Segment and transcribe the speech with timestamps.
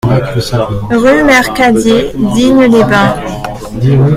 [0.89, 3.17] Rue Mercadier, Digne-les-Bains